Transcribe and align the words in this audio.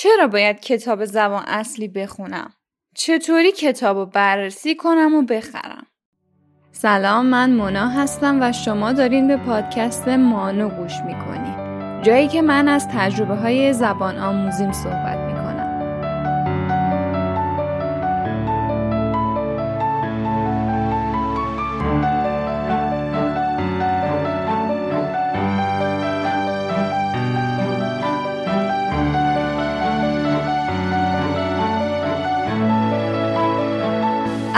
چرا 0.00 0.26
باید 0.26 0.60
کتاب 0.60 1.04
زبان 1.04 1.44
اصلی 1.46 1.88
بخونم؟ 1.88 2.50
چطوری 2.94 3.52
کتاب 3.52 3.96
رو 3.96 4.06
بررسی 4.06 4.74
کنم 4.74 5.14
و 5.14 5.22
بخرم؟ 5.22 5.86
سلام 6.72 7.26
من 7.26 7.50
مونا 7.50 7.88
هستم 7.88 8.42
و 8.42 8.52
شما 8.52 8.92
دارین 8.92 9.28
به 9.28 9.36
پادکست 9.36 10.08
مانو 10.08 10.68
گوش 10.68 10.92
می‌کنی 11.06 11.54
جایی 12.02 12.28
که 12.28 12.42
من 12.42 12.68
از 12.68 12.88
تجربه 12.88 13.34
های 13.34 13.72
زبان 13.72 14.18
آموزیم 14.18 14.72
صحبت 14.72 15.27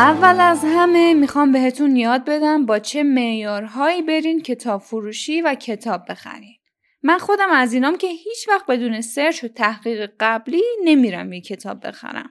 اول 0.00 0.40
از 0.40 0.64
همه 0.64 1.14
می‌خوام 1.14 1.52
بهتون 1.52 1.96
یاد 1.96 2.24
بدم 2.24 2.66
با 2.66 2.78
چه 2.78 3.02
معیارهایی 3.02 4.02
برین 4.02 4.42
کتاب 4.42 4.80
فروشی 4.80 5.42
و 5.42 5.54
کتاب 5.54 6.02
بخرین. 6.09 6.56
من 7.02 7.18
خودم 7.18 7.50
از 7.50 7.73
اینام 7.73 7.96
که 7.96 8.06
هیچ 8.06 8.48
وقت 8.48 8.66
بدون 8.66 9.00
سرچ 9.00 9.45
و 9.45 9.48
تحقیق 9.48 10.10
قبلی 10.20 10.62
نمیرم 10.84 11.32
یه 11.32 11.40
کتاب 11.40 11.86
بخرم 11.86 12.30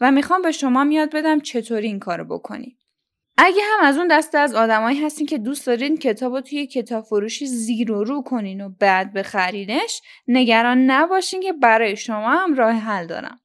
و 0.00 0.10
می‌خوام 0.10 0.42
به 0.42 0.52
شما 0.52 0.86
یاد 0.90 1.14
بدم 1.14 1.40
چطوری 1.40 1.86
این 1.86 1.98
کارو 1.98 2.24
بکنید. 2.24 2.76
اگه 3.36 3.62
هم 3.62 3.86
از 3.86 3.98
اون 3.98 4.08
دسته 4.08 4.38
از 4.38 4.54
آدمایی 4.54 5.04
هستین 5.04 5.26
که 5.26 5.38
دوست 5.38 5.66
دارین 5.66 5.96
کتاب 5.96 6.34
رو 6.34 6.40
توی 6.40 6.66
کتاب 6.66 7.04
فروشی 7.04 7.46
زیر 7.46 7.92
و 7.92 8.04
رو 8.04 8.22
کنین 8.22 8.60
و 8.60 8.68
بعد 8.68 9.12
بخرینش 9.12 10.02
نگران 10.28 10.90
نباشین 10.90 11.40
که 11.40 11.52
برای 11.52 11.96
شما 11.96 12.30
هم 12.30 12.54
راه 12.54 12.72
حل 12.72 13.06
دارم. 13.06 13.39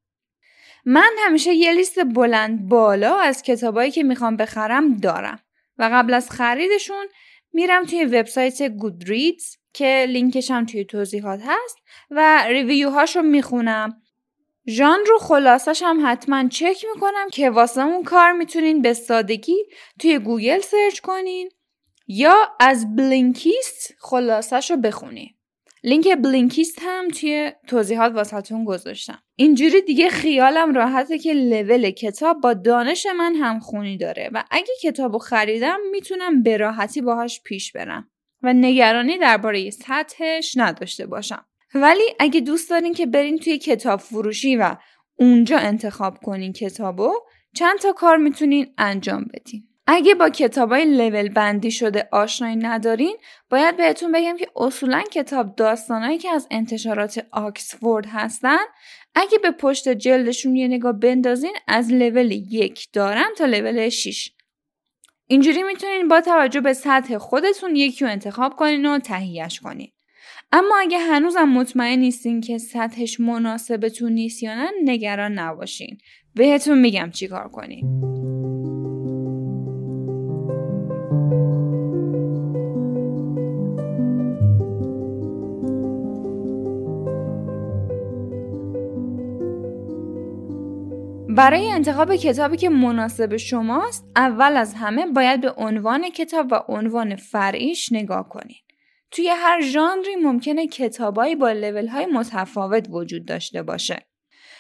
من 0.86 1.12
همیشه 1.20 1.54
یه 1.54 1.72
لیست 1.72 2.00
بلند 2.00 2.70
بالا 2.70 3.20
از 3.20 3.42
کتابایی 3.42 3.92
که 3.92 4.04
می‌خوام 4.04 4.38
بخرم 4.38 4.98
دارم 4.98 5.40
و 5.78 5.90
قبل 5.94 6.14
از 6.14 6.32
خریدشون 6.32 7.06
میرم 7.54 7.86
توی 7.86 8.06
وبسایت 8.06 8.62
Goodreads 8.62 9.56
که 9.74 10.06
لینکش 10.10 10.52
هم 10.52 10.66
توی 10.66 10.86
توضیحات 10.86 11.40
هست 11.46 11.78
و 12.12 12.44
review 12.48 12.93
هاش 12.93 13.16
رو 13.16 13.22
می‌خونم. 13.22 14.02
ژانر 14.68 15.00
و 15.08 15.18
خلاصش 15.18 15.84
هم 15.84 16.00
حتما 16.06 16.48
چک 16.48 16.86
می‌کنم 16.96 17.30
که 17.32 17.50
واسه 17.50 17.86
اون 17.86 18.04
کار 18.04 18.32
می‌تونین 18.32 18.82
به 18.82 18.94
سادگی 18.94 19.58
توی 20.00 20.20
گوگل 20.20 20.60
search 20.60 21.00
کنین 21.00 21.50
یا 22.08 22.36
از 22.60 22.96
Blinkist 22.96 23.94
خلاصش 24.00 24.72
رو 24.72 24.78
بخونین. 24.78 25.30
لینک 25.86 26.08
Blinkist 26.08 26.80
هم 26.82 27.08
توی 27.08 27.52
توضیحات 27.68 28.14
واسهتون 28.14 28.66
گذاشتم. 28.66 29.22
اینجوری 29.36 29.82
دیگه 29.82 30.10
خیالم 30.10 30.74
راحته 30.74 31.20
که 31.20 31.34
لول 31.34 31.92
کتاب 31.92 32.42
با 32.42 32.54
دانش 32.54 33.08
من 33.18 33.36
هم 33.36 33.60
خونی 33.60 33.98
داره 33.98 34.30
و 34.34 34.44
اگه 34.52 34.74
کتابو 34.82 35.18
خریدم 35.18 35.80
می‌تونم 35.92 36.44
به 36.44 36.58
راحتی 36.58 37.02
باهاش 37.02 37.42
پیش 37.44 37.72
برم 37.72 38.10
و 38.44 38.54
نگرانی 38.54 39.18
درباره 39.18 39.70
سطحش 39.70 40.54
نداشته 40.58 41.06
باشم. 41.06 41.46
ولی 41.76 42.04
اگه 42.20 42.42
دوست 42.42 42.70
دارین 42.70 42.94
که 42.94 43.06
برین 43.06 43.38
توی 43.38 43.58
کتاب 43.58 44.00
فروشی 44.00 44.56
و 44.56 44.76
اونجا 45.20 45.58
انتخاب 45.58 46.18
کنین 46.18 46.54
کتابو 46.54 47.14
چند 47.56 47.80
تا 47.80 47.94
کار 47.94 48.18
می‌تونین 48.18 48.74
انجام 48.78 49.26
بدین. 49.34 49.68
اگه 49.88 50.16
با 50.16 50.30
کتابای 50.30 50.86
لول 50.86 51.30
بندی 51.30 51.72
شده 51.72 52.10
آشنایی 52.12 52.56
ندارین 52.56 53.18
باید 53.50 53.78
بهتون 53.78 54.12
بگم 54.12 54.38
که 54.38 54.48
اصولا 54.56 55.02
کتاب 55.02 55.56
داستانهایی 55.56 56.18
که 56.18 56.30
از 56.30 56.48
انتشارات 56.52 57.26
آکسفورد 57.32 58.06
هستن 58.06 58.58
اگه 59.16 59.38
به 59.38 59.52
پشت 59.52 59.90
جلدشون 59.90 60.56
یه 60.56 60.68
نگاه 60.68 60.94
بندازین 60.94 61.54
از 61.68 61.92
لول 61.92 62.32
یک 62.32 62.88
دارن 62.94 63.28
تا 63.38 63.46
لول 63.46 63.90
6 63.90 64.30
اینجوری 65.28 65.64
می‌تونین 65.64 66.08
با 66.08 66.22
توجه 66.22 66.62
به 66.62 66.74
سطح 66.74 67.18
خودتون 67.18 67.76
یکی 67.76 68.06
رو 68.06 68.12
انتخاب 68.12 68.56
کنین 68.56 68.86
و 68.86 69.00
تهیهش 69.00 69.60
کنین. 69.60 69.92
اما 70.52 70.76
اگه 70.80 71.00
هنوزم 71.00 71.50
مطمئن 71.50 72.00
نیستین 72.00 72.42
که 72.42 72.58
سطحش 72.58 73.20
مناسبتون 73.20 74.12
نیست 74.12 74.44
یا 74.44 74.56
نه 74.56 74.72
نگران 74.84 75.40
نباشین. 75.40 75.98
بهتون 76.36 76.80
میگم 76.80 77.12
چیکار 77.12 77.50
کنین. 77.50 78.25
برای 91.36 91.72
انتخاب 91.72 92.16
کتابی 92.16 92.58
که 92.58 92.70
مناسب 92.70 93.38
شماست 93.38 94.06
اول 94.16 94.58
از 94.58 94.74
همه 94.74 95.06
باید 95.06 95.42
به 95.42 95.52
عنوان 95.52 96.10
کتاب 96.10 96.52
و 96.52 96.56
عنوان 96.68 97.16
فرعیش 97.16 97.92
نگاه 97.92 98.30
کنید. 98.30 98.64
توی 99.12 99.28
هر 99.28 99.62
ژانری 99.62 100.16
ممکنه 100.16 100.68
کتابایی 100.68 101.36
با 101.36 101.52
لول 101.52 101.88
های 101.88 102.06
متفاوت 102.06 102.88
وجود 102.90 103.26
داشته 103.26 103.64
باشه. 103.64 104.06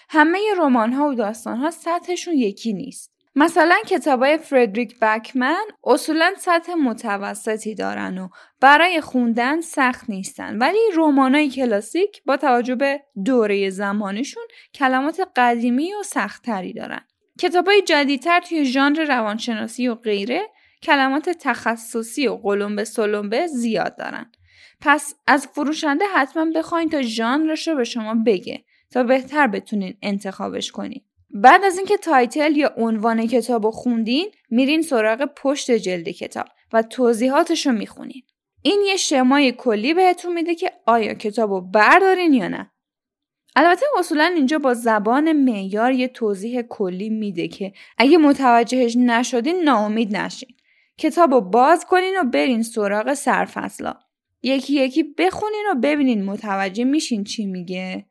همه 0.09 0.39
رمان 0.57 0.93
ها 0.93 1.07
و 1.07 1.13
داستان 1.13 1.57
ها 1.57 1.71
سطحشون 1.71 2.33
یکی 2.33 2.73
نیست. 2.73 3.14
مثلا 3.37 3.75
کتابای 3.87 4.37
فردریک 4.37 4.99
بکمن 5.01 5.63
اصولا 5.83 6.33
سطح 6.37 6.73
متوسطی 6.73 7.75
دارن 7.75 8.17
و 8.17 8.29
برای 8.61 9.01
خوندن 9.01 9.61
سخت 9.61 10.09
نیستن. 10.09 10.57
ولی 10.57 10.79
رمانای 10.97 11.49
کلاسیک 11.49 12.23
با 12.25 12.37
توجه 12.37 12.75
به 12.75 13.01
دوره 13.25 13.69
زمانشون 13.69 14.43
کلمات 14.73 15.21
قدیمی 15.35 15.93
و 15.93 16.03
سختتری 16.03 16.73
دارن. 16.73 17.01
کتابای 17.39 17.81
جدیدتر 17.81 18.39
توی 18.39 18.65
ژانر 18.65 19.03
روانشناسی 19.03 19.87
و 19.87 19.95
غیره 19.95 20.41
کلمات 20.83 21.29
تخصصی 21.29 22.27
و 22.27 22.35
قلمبه 22.35 22.83
سلمبه 22.83 23.47
زیاد 23.47 23.97
دارن. 23.97 24.31
پس 24.81 25.15
از 25.27 25.47
فروشنده 25.47 26.05
حتما 26.15 26.45
بخواین 26.55 26.89
تا 26.89 27.01
ژانرش 27.01 27.67
رو 27.67 27.75
به 27.75 27.83
شما 27.83 28.15
بگه 28.25 28.63
تا 28.91 29.03
بهتر 29.03 29.47
بتونین 29.47 29.97
انتخابش 30.01 30.71
کنین. 30.71 31.05
بعد 31.37 31.63
از 31.63 31.77
اینکه 31.77 31.97
title 31.97 32.57
یا 32.57 32.73
عنوان 32.77 33.27
کتاب 33.27 33.65
رو 33.65 33.71
خوندین 33.71 34.31
میرین 34.49 34.81
سراغ 34.81 35.25
پشت 35.25 35.71
جلد 35.71 36.09
کتاب 36.09 36.45
و 36.73 36.81
توضیحاتش 36.81 37.67
رو 37.67 37.71
می‌خونین. 37.71 38.23
این 38.61 38.81
یه 38.87 38.95
شمای 38.95 39.51
کلی 39.51 39.93
بهتون 39.93 40.33
میده 40.33 40.55
که 40.55 40.71
آیا 40.85 41.13
کتاب 41.13 41.51
رو 41.51 41.61
بردارین 41.61 42.33
یا 42.33 42.47
نه. 42.47 42.71
البته 43.55 43.85
اصولا 43.99 44.23
اینجا 44.23 44.59
با 44.59 44.73
زبان 44.73 45.31
معیار 45.31 45.91
یه 45.91 46.07
توضیح 46.07 46.61
کلی 46.61 47.09
میده 47.09 47.47
که 47.47 47.73
اگه 47.97 48.17
متوجهش 48.17 48.95
نشدین 48.95 49.63
ناامید 49.63 50.17
نشین. 50.17 50.49
کتاب 50.97 51.33
رو 51.33 51.41
باز 51.41 51.85
کنین 51.85 52.13
و 52.19 52.23
برین 52.23 52.63
سراغ 52.63 53.13
سرفصلا 53.13 53.93
یکی 54.43 54.73
یکی 54.73 55.03
بخونین 55.03 55.65
و 55.71 55.75
ببینین 55.75 56.25
متوجه 56.25 56.83
میشین 56.83 57.23
چی 57.23 57.45
میگه. 57.45 58.05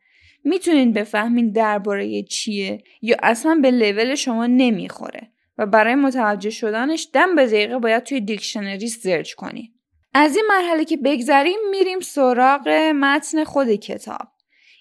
می‌تونین 0.45 0.93
بفهمین 0.93 1.53
درباره 1.53 2.23
چیه 2.23 2.83
یا 3.03 3.17
اصلا 3.23 3.59
به 3.63 3.71
لول 3.71 4.15
شما 4.15 4.47
نمی‌خوره 4.47 5.31
و 5.59 5.67
برای 5.67 5.95
متوجه 5.95 6.51
شدنش 6.51 7.09
دم 7.13 7.35
به 7.35 7.47
دقیقه 7.47 7.79
باید 7.79 8.03
توی 8.03 8.21
دیکشنری 8.21 8.89
سرچ 8.89 9.35
کنین. 9.35 9.73
از 10.15 10.37
این 10.37 10.45
مرحله 10.49 10.85
که 10.85 10.97
بگذریم 10.97 11.59
میریم 11.71 12.01
سراغ 12.01 12.69
متن 12.95 13.45
خود 13.45 13.69
کتاب. 13.69 14.29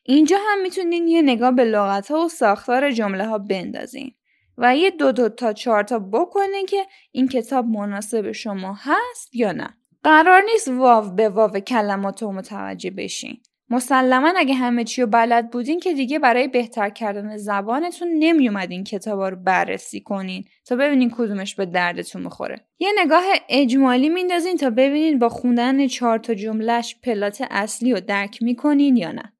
اینجا 0.05 0.37
هم 0.49 0.61
می‌تونین 0.61 1.07
یه 1.07 1.21
نگاه 1.21 1.51
به 1.51 1.63
لغت 1.63 2.11
ها 2.11 2.25
و 2.25 2.29
ساختار 2.29 2.91
جمله 2.91 3.27
ها 3.27 3.37
بندازین 3.37 4.11
و 4.57 4.77
یه 4.77 4.91
دو 4.91 5.11
دو 5.11 5.29
تا 5.29 5.53
چهار 5.53 5.83
تا 5.83 5.99
بکنین 5.99 6.65
که 6.65 6.85
این 7.11 7.27
کتاب 7.27 7.65
مناسب 7.65 8.31
شما 8.31 8.77
هست 8.79 9.35
یا 9.35 9.51
نه. 9.51 9.77
قرار 10.03 10.41
نیست 10.51 10.67
واو 10.67 11.15
به 11.15 11.29
واو 11.29 11.59
کلمات 11.59 12.23
رو 12.23 12.31
متوجه 12.31 12.91
بشین. 12.91 13.37
مسلما 13.69 14.33
اگه 14.37 14.53
همه 14.53 14.83
چی 14.83 15.01
رو 15.01 15.07
بلد 15.07 15.49
بودین 15.51 15.79
که 15.79 15.93
دیگه 15.93 16.19
برای 16.19 16.47
بهتر 16.47 16.89
کردن 16.89 17.37
زبانتون 17.37 18.07
نمی 18.19 18.49
اومدین 18.49 18.83
کتابا 18.83 19.29
رو 19.29 19.35
بررسی 19.35 20.01
کنین 20.01 20.45
تا 20.65 20.75
ببینین 20.75 21.11
کدومش 21.15 21.55
به 21.55 21.65
دردتون 21.65 22.21
می‌خوره. 22.23 22.65
یه 22.79 22.89
نگاه 22.99 23.23
اجمالی 23.49 24.09
میندازین 24.09 24.57
تا 24.57 24.69
ببینین 24.69 25.19
با 25.19 25.29
خوندن 25.29 25.87
چهار 25.87 26.19
تا 26.19 26.33
جملهش 26.33 26.95
پلات 27.03 27.43
اصلی 27.51 27.93
رو 27.93 27.99
درک 27.99 28.43
می‌کنین 28.43 28.97
یا 28.97 29.11
نه. 29.11 29.33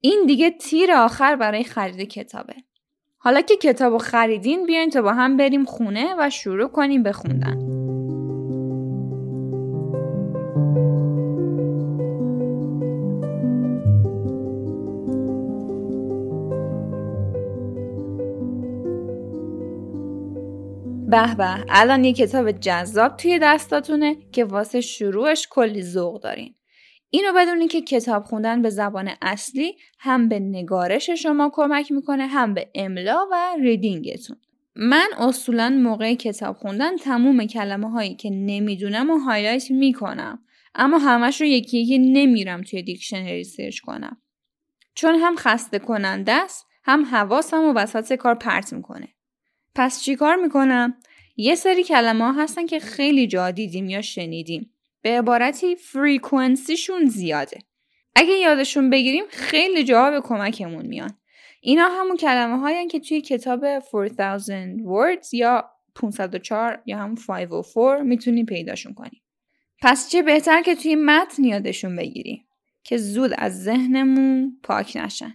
این 0.00 0.24
دیگه 0.26 0.50
تیر 0.50 0.92
آخر 0.92 1.36
برای 1.36 1.64
خرید 1.64 2.08
کتابه. 2.08 2.54
حالا 3.18 3.40
که 3.40 3.56
کتاب 3.56 3.98
خریدین 3.98 4.66
بیاین 4.66 4.90
تا 4.90 5.02
با 5.02 5.12
هم 5.12 5.36
بریم 5.36 5.64
خونه 5.64 6.14
و 6.18 6.30
شروع 6.30 6.68
کنیم 6.68 7.02
به 7.02 7.12
خوندن. 7.12 7.80
به 21.10 21.34
به. 21.34 21.64
الان 21.68 22.04
یه 22.04 22.12
کتاب 22.12 22.52
جذاب 22.52 23.16
توی 23.16 23.38
دستاتونه 23.42 24.16
که 24.32 24.44
واسه 24.44 24.80
شروعش 24.80 25.48
کلی 25.50 25.82
ذوق 25.82 26.22
دارین. 26.22 26.54
اینو 27.10 27.32
بدونی 27.36 27.68
که 27.68 27.80
کتاب 27.80 28.24
خوندن 28.24 28.62
به 28.62 28.70
زبان 28.70 29.10
اصلی 29.22 29.76
هم 29.98 30.28
به 30.28 30.40
نگارش 30.40 31.10
شما 31.10 31.50
کمک 31.54 31.92
می‌کنه 31.92 32.26
هم 32.26 32.54
به 32.54 32.70
املا 32.74 33.26
و 33.32 33.56
reading 33.60 34.08
تون. 34.08 34.36
من 34.76 35.08
اصولا 35.18 35.68
موقع 35.68 36.14
کتاب 36.14 36.56
خوندن 36.56 36.96
تموم 36.96 37.46
کلمه 37.46 37.90
هایی 37.90 38.14
که 38.14 38.30
نمی‌دونم 38.30 39.10
و 39.10 39.18
highlight 39.18 39.70
می‌کنم. 39.70 40.42
اما 40.74 40.98
همش 40.98 41.40
رو 41.40 41.46
یکی 41.46 41.78
یکی 41.78 41.98
نمیرم 41.98 42.62
توی 42.62 42.82
دیکشنری 42.82 43.44
search 43.44 43.80
کنم. 43.80 44.16
چون 44.94 45.14
هم 45.14 45.36
خسته 45.36 45.78
کننده 45.78 46.32
است 46.32 46.66
هم 46.84 47.04
حواسم 47.04 47.62
و 47.64 47.72
وسط 47.72 48.12
کار 48.12 48.34
پرت 48.34 48.72
می‌کنه. 48.72 49.08
پس 49.74 50.02
چیکار 50.02 50.36
می‌کنم؟ 50.36 50.94
یه 51.36 51.54
سری 51.54 51.84
کلمه 51.84 52.24
ها 52.24 52.42
هستن 52.42 52.66
که 52.66 52.80
خیلی 52.80 53.26
جا 53.26 53.50
دیدیم 53.50 53.88
یا 53.88 54.02
شنیدیم. 54.02 54.74
به 55.02 55.18
عبارتی 55.18 55.76
فریکونسیشون 55.76 57.06
زیاده. 57.06 57.58
اگه 58.16 58.32
یادشون 58.32 58.90
بگیریم 58.90 59.24
خیلی 59.28 59.84
جاها 59.84 60.10
به 60.10 60.20
کمکمون 60.20 60.86
میان 60.86 61.10
اینا 61.60 61.88
همون 61.88 62.16
کلمه 62.16 62.58
هایی 62.58 62.86
که 62.86 63.00
توی 63.00 63.20
کتاب 63.20 63.60
4000 63.92 64.66
words 64.66 65.28
یا 65.32 65.70
504 65.94 66.82
یا 66.86 66.98
هم 66.98 67.14
504 67.14 68.02
می‌تونیم 68.02 68.46
پیداشون 68.46 68.94
کنیم 68.94 69.22
پس 69.82 70.10
چه 70.10 70.22
بهتر 70.22 70.62
که 70.62 70.74
توی 70.74 70.94
متن 70.94 71.44
یادشون 71.44 71.96
بگیریم 71.96 72.44
که 72.84 72.96
زود 72.96 73.32
از 73.38 73.62
ذهنمون 73.62 74.58
پاک 74.62 74.96
نشن. 74.96 75.34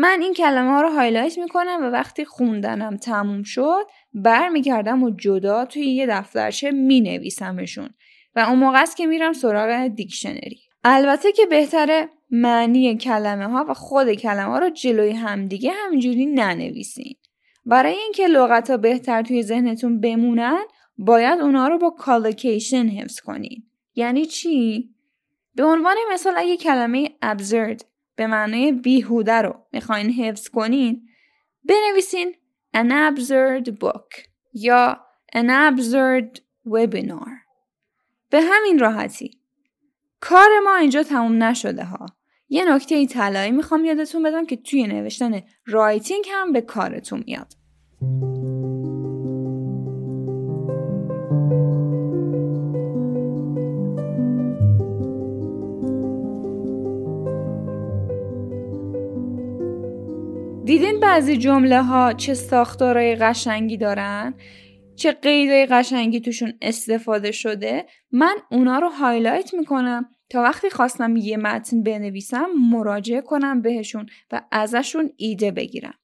من 0.00 0.18
این 0.22 0.34
کلمه 0.34 0.70
ها 0.70 0.82
رو 0.82 0.88
highlight 0.88 1.38
می‌کنم 1.38 1.78
و 1.82 1.84
وقتی 1.84 2.24
خوندنم 2.24 2.96
تموم 2.96 3.42
شد 3.42 3.86
برمیگردم 4.14 5.02
و 5.02 5.10
جدا 5.10 5.64
توی 5.64 5.82
یه 5.82 6.06
دفترچه 6.06 6.70
مینویسمشون. 6.70 7.88
و 8.34 8.40
اون 8.40 8.58
موقع 8.58 8.82
است 8.82 8.96
که 8.96 9.06
میرم 9.06 9.32
سراغ 9.32 9.86
دیکشنری. 9.86 10.60
البته 10.84 11.32
که 11.32 11.46
بهتره 11.46 12.08
معنی 12.30 12.96
کلمه 12.96 13.46
ها 13.46 13.66
و 13.68 13.74
خود 13.74 14.12
کلمه 14.12 14.52
ها 14.52 14.58
رو 14.58 14.70
جلوی 14.70 15.10
همدیگه 15.10 15.72
همینجوری 15.84 16.26
ننویسین. 16.26 17.14
برای 17.66 17.92
اینکه 17.92 18.26
لغت 18.26 18.70
ها 18.70 18.76
بهتر 18.76 19.22
توی 19.22 19.42
ذهنتون 19.42 20.00
بمونن 20.00 20.64
باید 20.98 21.40
اونا 21.40 21.68
رو 21.68 21.78
با 21.78 21.90
collocation 21.90 22.88
حفظ 22.88 23.20
کنین. 23.20 23.62
یعنی 23.94 24.26
چی؟ 24.26 24.88
به 25.54 25.64
عنوان 25.64 25.96
مثال 26.12 26.34
اگه 26.36 26.56
کلمه 26.56 27.10
absurd 27.24 27.82
به 28.18 28.26
معنای 28.26 28.72
بیهوده 28.72 29.42
رو 29.42 29.54
می‌خواین 29.72 30.10
حفظ 30.10 30.48
کنین 30.48 31.08
بنویسین 31.64 32.34
an 32.76 32.90
absurd 32.90 33.68
book 33.68 34.28
یا 34.54 35.00
an 35.36 35.48
absurd 35.48 36.40
webinar. 36.66 37.30
به 38.30 38.40
همین 38.40 38.78
راحتی. 38.78 39.40
کار 40.20 40.48
ما 40.64 40.76
اینجا 40.76 41.02
تموم 41.02 41.42
نشده 41.42 41.84
ها. 41.84 42.06
یه 42.48 42.74
نکته 42.74 42.94
ای 42.94 43.06
طلایی 43.06 43.50
می‌خوام 43.50 43.84
یادتون 43.84 44.22
بدم 44.22 44.46
که 44.46 44.56
توی 44.56 44.86
نوشتن 44.86 45.42
رایتینگ 45.66 46.24
هم 46.32 46.52
به 46.52 46.60
کارتون 46.60 47.24
میاد. 47.26 47.52
بعضی 61.08 61.36
جمله 61.36 61.82
ها 61.82 62.12
چه 62.12 62.34
ساختارهای 62.34 63.16
قشنگی 63.16 63.76
دارن 63.76 64.34
چه 64.96 65.12
قیدهای 65.12 65.66
قشنگی 65.66 66.20
توشون 66.20 66.52
استفاده 66.62 67.32
شده 67.32 67.86
من 68.12 68.36
اونا 68.50 68.78
رو 68.78 68.88
highlight 68.88 69.54
می‌کنم 69.54 70.10
تا 70.30 70.42
وقتی 70.42 70.70
خواستم 70.70 71.16
یه 71.16 71.36
متن 71.36 71.82
بنویسم 71.82 72.46
مراجعه 72.70 73.20
کنم 73.20 73.62
بهشون 73.62 74.06
و 74.32 74.42
ازشون 74.50 75.10
ایده 75.16 75.50
بگیرم 75.50 75.94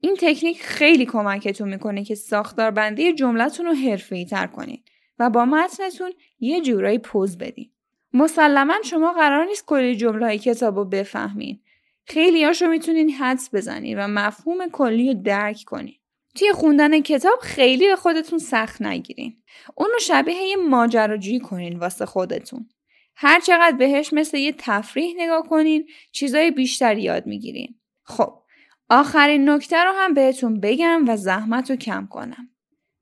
این 0.00 0.16
تکنیک 0.20 0.62
خیلی 0.62 1.06
کمکتون 1.06 1.68
می‌کنه 1.68 2.04
که 2.04 2.14
ساختار 2.14 2.70
بندی 2.70 3.12
جملتون 3.12 3.66
رو 3.66 3.72
حرفه‌ای 3.72 4.24
تر 4.24 4.46
کنین 4.46 4.82
و 5.18 5.30
با 5.30 5.44
متنتون 5.44 6.12
یه 6.40 6.60
جورایی 6.60 6.98
پوز 6.98 7.38
بدین. 7.38 7.70
مسلما 8.12 8.74
شما 8.84 9.12
قرار 9.12 9.46
نیست 9.46 9.66
کل 9.66 9.96
جمله 9.96 10.26
های 10.26 10.38
کتاب 10.38 10.76
رو 10.76 10.84
بفهمین. 10.84 11.60
خیلی 12.08 12.44
هاشو 12.44 12.66
می‌تونین 12.66 13.10
حدس 13.10 13.54
بزنین 13.54 13.98
و 13.98 14.08
مفهوم 14.08 14.68
کلی 14.68 15.12
رو 15.12 15.22
درک 15.22 15.62
کنین. 15.66 15.94
توی 16.34 16.52
خوندن 16.52 17.00
کتاب 17.00 17.38
خیلی 17.42 17.86
به 17.86 17.96
خودتون 17.96 18.38
سخت 18.38 18.82
نگیرین. 18.82 19.42
اون 19.74 19.88
رو 19.92 19.98
شبیه 19.98 20.36
یه 20.36 20.56
ماجراجویی 20.56 21.40
کنین 21.40 21.78
واسه 21.78 22.06
خودتون. 22.06 22.68
هر 23.16 23.40
چقدر 23.40 23.76
بهش 23.76 24.12
مثل 24.12 24.36
یه 24.36 24.54
تفریح 24.58 25.14
نگاه 25.16 25.42
کنین 25.42 25.88
چیزای 26.12 26.50
بیشتر 26.50 26.98
یاد 26.98 27.26
می‌گیرین. 27.26 27.80
خب 28.04 28.42
آخرین 28.88 29.50
نکته 29.50 29.84
رو 29.84 29.92
هم 29.96 30.14
بهتون 30.14 30.60
بگم 30.60 31.08
و 31.08 31.16
زحمت 31.16 31.70
رو 31.70 31.76
کم 31.76 32.06
کنم. 32.10 32.50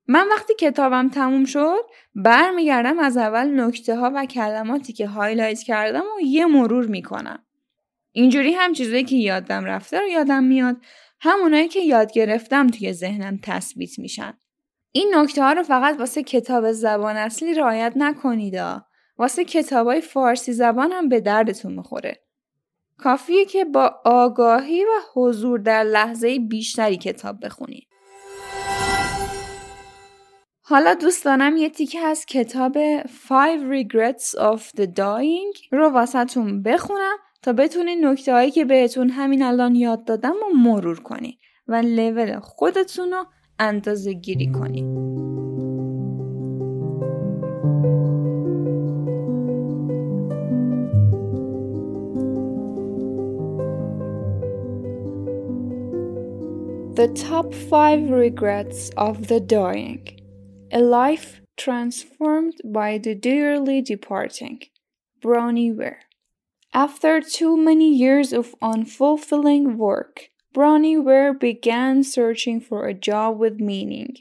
من 0.08 0.28
وقتی 0.28 0.54
کتابم 0.54 1.08
تموم 1.08 1.44
شد 1.44 1.80
برمیگردم 2.14 2.98
از 2.98 3.16
اول 3.16 3.60
نکته 3.60 3.96
ها 3.96 4.12
و 4.14 4.26
کلماتی 4.26 4.92
که 4.92 5.06
هایلایت 5.06 5.62
کردم 5.62 6.04
و 6.16 6.20
یه 6.20 6.46
مرور 6.46 6.86
می‌کنم. 6.86 7.45
اینجوری 8.16 8.52
هم 8.52 8.72
چیزایی 8.72 9.04
که 9.04 9.16
یادم 9.16 9.64
رفته 9.64 10.00
رو 10.00 10.06
یادم 10.06 10.44
میاد 10.44 10.76
همونایی 11.20 11.68
که 11.68 11.80
یاد 11.80 12.12
گرفتم 12.12 12.66
توی 12.66 12.92
ذهنم 12.92 13.38
تثبیت 13.42 13.98
میشن. 13.98 14.38
این 14.92 15.14
نکته 15.14 15.42
ها 15.42 15.52
رو 15.52 15.62
فقط 15.62 15.98
واسه 15.98 16.22
کتاب 16.22 16.72
زبان 16.72 17.16
اصلی 17.16 17.54
رعایت 17.54 17.92
نکنید. 17.96 18.54
واسه 19.18 19.44
کتابای 19.44 20.00
فارسی 20.00 20.52
زبان 20.52 20.92
هم 20.92 21.08
به 21.08 21.20
دردتون 21.20 21.72
می‌خوره. 21.72 22.22
کافیه 22.98 23.44
که 23.44 23.64
با 23.64 24.00
آگاهی 24.04 24.84
و 24.84 25.00
حضور 25.14 25.58
در 25.58 25.84
لحظه 25.84 26.38
بیشتری 26.38 26.96
کتاب 26.96 27.44
بخونید. 27.44 27.88
حالا 30.60 30.94
دوست 30.94 31.24
دارم 31.24 31.56
یه 31.56 31.68
تیکه 31.68 32.00
از 32.00 32.26
کتاب 32.26 33.02
Five 33.02 33.60
Regrets 33.72 34.38
of 34.38 34.60
the 34.80 34.86
Dying 34.86 35.68
رو 35.70 35.88
واسهتون 35.90 36.62
بخونم 36.62 37.16
تا 37.46 37.52
بتونین 37.52 38.06
نکته 38.06 38.32
هایی 38.32 38.50
که 38.50 38.64
بهتون 38.64 39.10
همین 39.10 39.42
الان 39.42 39.74
یاد 39.74 40.04
دادم 40.04 40.32
و 40.32 40.56
مرور 40.58 41.00
کنید 41.00 41.38
و 41.68 41.74
لول 41.74 42.38
خودتون 42.40 43.10
رو 43.10 43.24
اندازه 43.58 44.12
گیری 44.12 44.52
کنید. 44.52 44.86
The 56.96 57.08
Top 57.08 57.54
5 57.70 58.10
Regrets 58.10 58.90
of 58.96 59.28
the 59.28 59.40
Dying 59.40 60.04
A 60.72 60.80
Life 60.80 61.40
Transformed 61.56 62.56
by 62.64 62.98
the 62.98 63.14
Dearly 63.14 63.82
Departing. 63.82 64.58
Brownie 65.22 65.72
Ware. 65.72 66.05
After 66.76 67.22
too 67.22 67.56
many 67.56 67.90
years 67.90 68.34
of 68.34 68.54
unfulfilling 68.60 69.78
work, 69.78 70.28
Brownie 70.52 70.98
Ware 70.98 71.32
began 71.32 72.04
searching 72.04 72.60
for 72.60 72.86
a 72.86 72.92
job 72.92 73.38
with 73.38 73.58
meaning. 73.58 74.16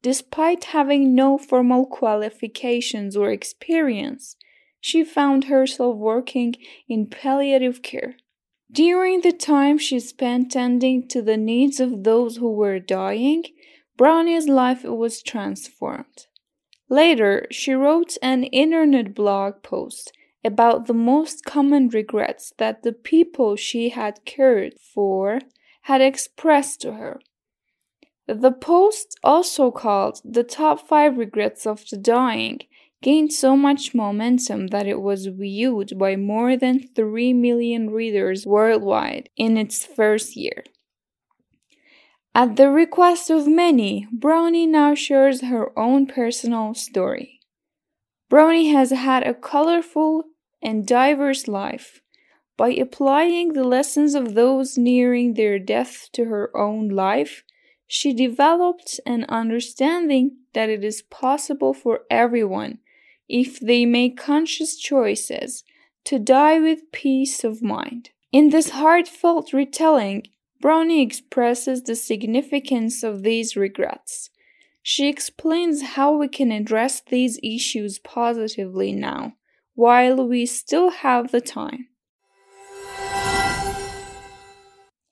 Despite 0.00 0.70
having 0.76 1.16
no 1.16 1.38
formal 1.38 1.86
qualifications 1.86 3.16
or 3.16 3.32
experience, 3.32 4.36
she 4.80 5.02
found 5.02 5.46
herself 5.46 5.96
working 5.96 6.54
in 6.88 7.08
palliative 7.08 7.82
care. 7.82 8.14
During 8.70 9.22
the 9.22 9.32
time 9.32 9.76
she 9.76 9.98
spent 9.98 10.52
tending 10.52 11.08
to 11.08 11.20
the 11.20 11.36
needs 11.36 11.80
of 11.80 12.04
those 12.04 12.36
who 12.36 12.52
were 12.52 12.78
dying, 12.78 13.42
Brownie's 13.96 14.46
life 14.46 14.84
was 14.84 15.20
transformed. 15.20 16.26
Later, 16.88 17.48
she 17.50 17.72
wrote 17.72 18.16
an 18.22 18.44
internet 18.44 19.16
blog 19.16 19.64
post 19.64 20.12
about 20.44 20.86
the 20.86 20.94
most 20.94 21.44
common 21.44 21.88
regrets 21.88 22.52
that 22.58 22.82
the 22.82 22.92
people 22.92 23.56
she 23.56 23.90
had 23.90 24.24
cared 24.24 24.74
for 24.78 25.40
had 25.82 26.00
expressed 26.00 26.80
to 26.82 26.92
her. 26.94 27.20
The 28.26 28.52
post, 28.52 29.18
also 29.24 29.70
called 29.70 30.20
The 30.24 30.44
Top 30.44 30.86
5 30.86 31.16
Regrets 31.16 31.66
of 31.66 31.88
the 31.88 31.96
Dying, 31.96 32.60
gained 33.00 33.32
so 33.32 33.56
much 33.56 33.94
momentum 33.94 34.66
that 34.68 34.86
it 34.86 35.00
was 35.00 35.26
viewed 35.26 35.98
by 35.98 36.16
more 36.16 36.56
than 36.56 36.88
3 36.94 37.32
million 37.32 37.90
readers 37.90 38.44
worldwide 38.46 39.30
in 39.36 39.56
its 39.56 39.84
first 39.84 40.36
year. 40.36 40.64
At 42.34 42.56
the 42.56 42.70
request 42.70 43.30
of 43.30 43.48
many, 43.48 44.06
Brownie 44.12 44.66
now 44.66 44.94
shares 44.94 45.40
her 45.40 45.76
own 45.78 46.06
personal 46.06 46.74
story. 46.74 47.37
Brownie 48.28 48.68
has 48.68 48.90
had 48.90 49.26
a 49.26 49.34
colorful 49.34 50.24
and 50.60 50.86
diverse 50.86 51.48
life. 51.48 52.02
By 52.56 52.70
applying 52.70 53.52
the 53.52 53.64
lessons 53.64 54.14
of 54.14 54.34
those 54.34 54.76
nearing 54.76 55.34
their 55.34 55.58
death 55.58 56.08
to 56.12 56.26
her 56.26 56.54
own 56.56 56.88
life, 56.88 57.44
she 57.86 58.12
developed 58.12 59.00
an 59.06 59.24
understanding 59.28 60.38
that 60.52 60.68
it 60.68 60.84
is 60.84 61.02
possible 61.02 61.72
for 61.72 62.00
everyone 62.10 62.80
if 63.28 63.60
they 63.60 63.86
make 63.86 64.18
conscious 64.18 64.76
choices 64.76 65.64
to 66.04 66.18
die 66.18 66.58
with 66.58 66.92
peace 66.92 67.44
of 67.44 67.62
mind. 67.62 68.10
In 68.30 68.50
this 68.50 68.70
heartfelt 68.70 69.52
retelling, 69.52 70.24
Brownie 70.60 71.02
expresses 71.02 71.84
the 71.84 71.94
significance 71.94 73.02
of 73.02 73.22
these 73.22 73.56
regrets. 73.56 74.30
She 74.90 75.06
explains 75.06 75.82
how 75.82 76.16
we 76.16 76.28
can 76.28 76.50
address 76.50 77.02
these 77.02 77.38
issues 77.42 77.98
positively 77.98 78.90
now, 78.92 79.34
while 79.74 80.26
we 80.26 80.46
still 80.46 80.88
have 80.88 81.30
the 81.30 81.42
time. 81.42 81.88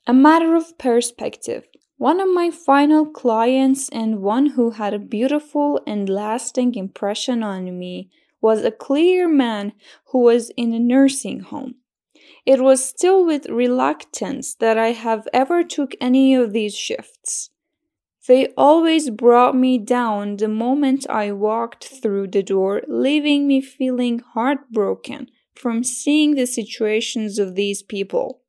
A 0.07 0.15
matter 0.15 0.57
of 0.57 0.79
perspective. 0.79 1.65
One 1.99 2.21
of 2.21 2.31
my 2.31 2.51
final 2.51 3.05
clients 3.05 3.91
and 3.91 4.23
one 4.23 4.47
who 4.47 4.71
had 4.71 4.95
a 4.95 4.99
beautiful 4.99 5.83
and 5.87 6.09
lasting 6.09 6.75
impression 6.75 7.43
on 7.43 7.79
me 7.79 8.09
was 8.41 8.65
a 8.65 8.71
clear 8.71 9.29
man 9.29 9.75
who 10.07 10.21
was 10.21 10.49
in 10.57 10.73
a 10.73 10.81
nursing 10.81 11.41
home. 11.41 11.75
It 12.47 12.63
was 12.63 12.83
still 12.83 13.27
with 13.27 13.45
reluctance 13.51 14.55
that 14.55 14.79
I 14.79 14.93
have 14.93 15.29
ever 15.35 15.63
took 15.63 15.95
any 16.01 16.35
of 16.35 16.55
these 16.55 16.75
shifts. 16.75 17.51
They 18.27 18.49
always 18.57 19.11
brought 19.11 19.55
me 19.55 19.79
down 19.79 20.37
the 20.37 20.49
moment 20.49 21.07
I 21.09 21.31
walked 21.33 21.87
through 21.87 22.29
the 22.29 22.43
door, 22.43 22.83
leaving 22.89 23.47
me 23.47 23.61
feeling 23.61 24.19
heartbroken 24.19 25.29
from 25.55 25.85
seeing 25.85 26.35
the 26.35 26.47
situations 26.47 27.39
of 27.39 27.55
these 27.55 27.83
people. 27.83 28.41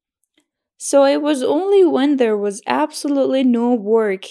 So 0.77 1.05
it 1.05 1.21
was 1.21 1.43
only 1.43 1.83
when 1.85 2.17
there 2.17 2.37
was 2.37 2.61
absolutely 2.67 3.43
no 3.43 3.73
work 3.73 4.25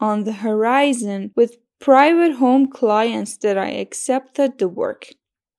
on 0.00 0.24
the 0.24 0.32
horizon 0.32 1.32
with 1.34 1.58
private 1.78 2.36
home 2.36 2.68
clients 2.68 3.36
that 3.38 3.56
I 3.56 3.70
accepted 3.70 4.58
the 4.58 4.68
work. 4.68 5.08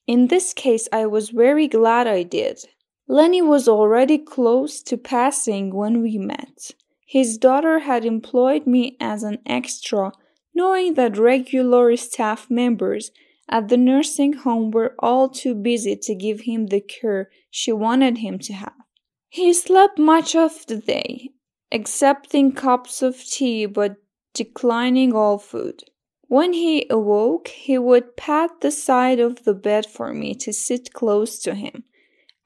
In 0.07 0.27
this 0.27 0.53
case, 0.53 0.88
I 0.91 1.05
was 1.05 1.29
very 1.29 1.67
glad 1.67 2.07
I 2.07 2.24
did. 2.24 2.60
Lenny 3.07 3.41
was 3.41 3.67
already 3.67 4.17
close 4.17 4.81
to 4.83 4.98
passing 4.98 5.74
when 5.74 6.01
we 6.01 6.17
met. 6.17 6.71
His 7.12 7.38
daughter 7.38 7.80
had 7.80 8.06
employed 8.06 8.65
me 8.65 8.96
as 9.01 9.22
an 9.22 9.39
extra, 9.46 10.13
knowing 10.56 10.94
that 10.94 11.18
regular 11.18 11.98
staff 11.98 12.50
members 12.50 13.12
at 13.50 13.68
the 13.68 13.75
nursing 13.75 14.32
home 14.32 14.72
were 14.72 14.96
all 14.98 15.27
too 15.27 15.53
busy 15.53 15.98
to 15.98 16.15
give 16.15 16.39
him 16.41 16.68
the 16.68 16.80
care 16.80 17.30
she 17.50 17.74
wanted 17.74 18.20
him 18.20 18.39
to 18.39 18.53
have. 18.53 18.80
He 19.27 19.51
slept 19.51 20.00
much 20.00 20.38
of 20.38 20.65
the 20.68 20.77
day, 20.77 21.32
accepting 21.70 22.53
cups 22.53 23.01
of 23.01 23.22
tea 23.22 23.65
but 23.65 23.98
declining 24.34 25.13
all 25.13 25.38
food. 25.38 25.84
When 26.30 26.53
he 26.53 26.86
awoke, 26.89 27.50
he 27.50 27.77
would 27.77 28.15
pat 28.15 28.62
the 28.62 28.72
side 28.72 29.20
of 29.20 29.44
the 29.44 29.53
bed 29.53 29.86
for 29.86 30.13
me 30.13 30.34
to 30.36 30.53
sit 30.53 30.94
close 30.94 31.39
to 31.39 31.56
him, 31.56 31.84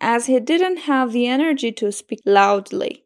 as 0.02 0.26
he 0.26 0.40
didn't 0.40 0.90
have 0.90 1.12
the 1.12 1.28
energy 1.28 1.72
to 1.74 1.92
speak 1.92 2.22
loudly. 2.26 3.05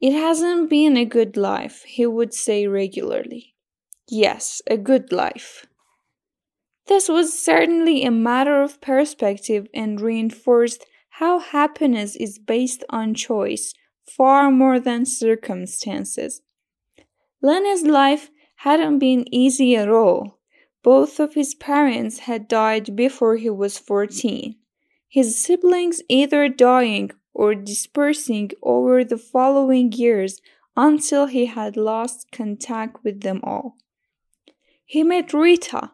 It 0.00 0.12
hasn't 0.12 0.70
been 0.70 0.96
a 0.96 1.04
good 1.04 1.36
life, 1.36 1.82
he 1.82 2.06
would 2.06 2.32
say 2.32 2.66
regularly. 2.66 3.54
Yes, 4.08 4.62
a 4.66 4.78
good 4.78 5.12
life. 5.12 5.66
This 6.86 7.08
was 7.08 7.38
certainly 7.38 8.02
a 8.02 8.10
matter 8.10 8.62
of 8.62 8.80
perspective 8.80 9.68
and 9.74 10.00
reinforced 10.00 10.86
how 11.10 11.38
happiness 11.38 12.16
is 12.16 12.38
based 12.38 12.82
on 12.88 13.14
choice 13.14 13.74
far 14.06 14.50
more 14.50 14.80
than 14.80 15.04
circumstances. 15.04 16.40
Lenny's 17.42 17.82
life 17.82 18.30
hadn't 18.56 18.98
been 18.98 19.32
easy 19.32 19.76
at 19.76 19.88
all. 19.88 20.38
Both 20.82 21.20
of 21.20 21.34
his 21.34 21.54
parents 21.54 22.20
had 22.20 22.48
died 22.48 22.96
before 22.96 23.36
he 23.36 23.50
was 23.50 23.78
14, 23.78 24.56
his 25.08 25.36
siblings 25.36 26.00
either 26.08 26.48
dying 26.48 27.10
or 27.32 27.54
dispersing 27.54 28.50
over 28.62 29.04
the 29.04 29.18
following 29.18 29.92
years 29.92 30.40
until 30.76 31.26
he 31.26 31.46
had 31.46 31.76
lost 31.76 32.30
contact 32.32 33.02
with 33.04 33.20
them 33.20 33.40
all. 33.42 33.76
He 34.84 35.02
met 35.02 35.32
Rita, 35.32 35.92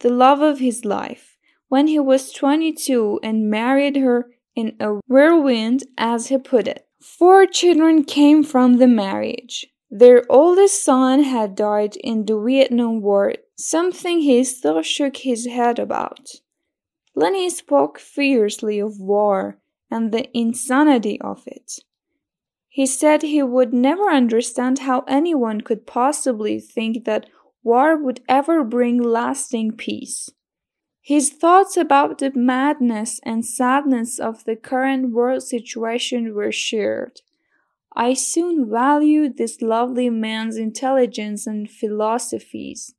the 0.00 0.10
love 0.10 0.40
of 0.40 0.58
his 0.58 0.84
life, 0.84 1.36
when 1.68 1.86
he 1.86 1.98
was 1.98 2.32
22 2.32 3.20
and 3.22 3.50
married 3.50 3.96
her 3.96 4.30
in 4.54 4.74
a 4.80 5.00
whirlwind, 5.06 5.84
as 5.96 6.28
he 6.28 6.38
put 6.38 6.66
it. 6.66 6.86
Four 7.00 7.46
children 7.46 8.04
came 8.04 8.42
from 8.42 8.78
the 8.78 8.88
marriage. 8.88 9.66
Their 9.90 10.24
oldest 10.28 10.84
son 10.84 11.22
had 11.22 11.54
died 11.54 11.96
in 11.96 12.26
the 12.26 12.38
Vietnam 12.40 13.00
War, 13.00 13.34
something 13.56 14.20
he 14.20 14.42
still 14.44 14.82
shook 14.82 15.18
his 15.18 15.46
head 15.46 15.78
about. 15.78 16.28
Lenny 17.14 17.50
spoke 17.50 17.98
fiercely 17.98 18.78
of 18.78 18.98
war 18.98 19.58
and 19.90 20.12
the 20.12 20.28
insanity 20.36 21.20
of 21.20 21.42
it. 21.46 21.80
He 22.68 22.86
said 22.86 23.22
he 23.22 23.42
would 23.42 23.72
never 23.72 24.10
understand 24.10 24.80
how 24.80 25.00
anyone 25.08 25.62
could 25.62 25.86
possibly 25.86 26.60
think 26.60 27.04
that 27.04 27.26
war 27.62 27.96
would 27.96 28.20
ever 28.28 28.62
bring 28.64 29.02
lasting 29.02 29.72
peace. 29.72 30.30
His 31.00 31.30
thoughts 31.30 31.76
about 31.76 32.18
the 32.18 32.30
madness 32.34 33.18
and 33.22 33.44
sadness 33.44 34.18
of 34.18 34.44
the 34.44 34.56
current 34.56 35.10
world 35.10 35.42
situation 35.42 36.34
were 36.34 36.52
shared. 36.52 37.22
I 37.96 38.12
soon 38.12 38.70
valued 38.70 39.38
this 39.38 39.62
lovely 39.62 40.10
man's 40.10 40.56
intelligence 40.56 41.46
and 41.46 41.68
philosophies. 41.68 42.94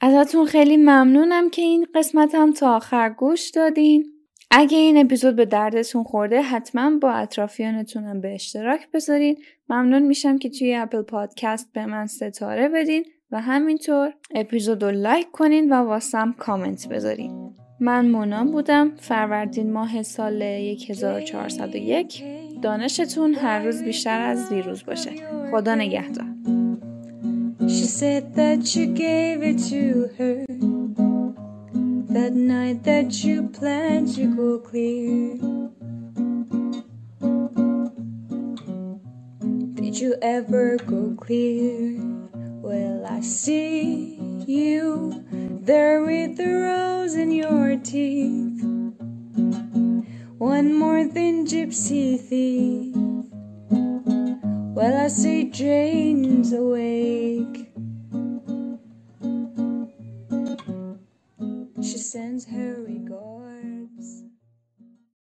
ازتون 0.00 0.46
خیلی 0.46 0.76
ممنونم 0.76 1.50
که 1.50 1.62
این 1.62 1.86
قسمت 1.94 2.34
هم 2.34 2.52
تا 2.52 2.76
آخر 2.76 3.10
گوش 3.10 3.50
دادین. 3.50 4.12
اگه 4.50 4.78
این 4.78 4.98
اپیزود 4.98 5.36
به 5.36 5.44
دردتون 5.44 6.04
خورده 6.04 6.42
حتما 6.42 6.98
با 6.98 7.12
اطرافیانتونم 7.12 8.20
به 8.20 8.34
اشتراک 8.34 8.90
بذارین. 8.94 9.36
ممنون 9.68 10.02
میشم 10.02 10.38
که 10.38 10.50
توی 10.50 10.74
اپل 10.74 11.02
پادکست 11.02 11.72
به 11.72 11.86
من 11.86 12.06
ستاره 12.06 12.68
بدین 12.68 13.04
و 13.30 13.40
همینطور 13.40 14.12
اپیزود 14.34 14.82
رو 14.82 14.90
لایک 14.90 15.30
کنین 15.30 15.72
و 15.72 15.74
واسم 15.74 16.34
کامنت 16.38 16.88
بذارین. 16.88 17.50
من 17.80 18.08
مونا 18.08 18.44
بودم. 18.44 18.96
فروردین 18.96 19.72
ماه 19.72 20.02
سال 20.02 20.42
1401 20.42 22.22
دانشتون 22.62 23.34
هر 23.34 23.64
روز 23.64 23.82
بیشتر 23.82 24.20
از 24.20 24.48
دیروز 24.48 24.84
باشه. 24.84 25.10
خدا 25.50 25.74
نگهدار. 25.74 26.26
She 27.68 27.84
said 27.84 28.34
that 28.34 28.74
you 28.74 28.86
gave 28.86 29.42
it 29.42 29.58
to 29.68 30.08
her 30.16 30.46
That 32.14 32.32
night 32.32 32.82
that 32.84 33.22
you 33.22 33.48
planned 33.50 34.14
to 34.14 34.34
go 34.34 34.58
clear 34.58 35.36
Did 39.74 40.00
you 40.00 40.16
ever 40.22 40.78
go 40.78 41.14
clear? 41.20 42.00
Well, 42.62 43.04
I 43.06 43.20
see 43.20 44.16
you 44.46 45.24
there 45.62 46.02
with 46.04 46.36
the 46.38 46.46
rose 46.46 47.14
in 47.16 47.30
your 47.32 47.76
teeth. 47.76 48.62
One 50.38 50.72
more 50.74 51.06
than 51.06 51.46
gypsy 51.46 52.18
thief. 52.18 53.07
Well, 54.78 54.96
I 54.96 55.08
see 55.08 55.50
Jane's 55.50 56.52
awake. 56.52 57.67